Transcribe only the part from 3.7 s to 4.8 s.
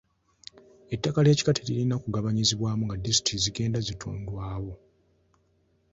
zitondwawo.